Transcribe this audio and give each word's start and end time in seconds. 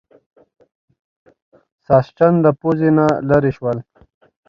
ساسچن 1.85 2.33
له 2.43 2.51
پوزې 2.59 2.89
نه 2.97 3.05
لرې 3.29 3.51
شول. 3.57 3.77